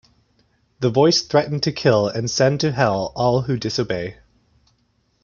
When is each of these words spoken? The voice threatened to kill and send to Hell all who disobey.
The 0.79 0.89
voice 0.89 1.21
threatened 1.21 1.61
to 1.61 1.71
kill 1.71 2.07
and 2.07 2.27
send 2.27 2.59
to 2.61 2.71
Hell 2.71 3.11
all 3.15 3.43
who 3.43 3.55
disobey. 3.59 4.17